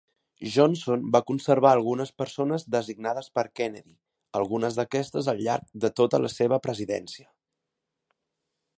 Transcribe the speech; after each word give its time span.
Johnson 0.53 1.03
va 1.15 1.19
conservar 1.31 1.73
algunes 1.77 2.13
persones 2.21 2.65
designades 2.77 3.29
per 3.37 3.45
Kennedy, 3.61 3.95
algunes 4.41 4.81
d'aquestes 4.81 5.31
al 5.35 5.45
llarg 5.49 5.71
de 5.85 5.95
tota 6.03 6.25
la 6.25 6.37
seva 6.41 6.63
presidència. 6.69 7.31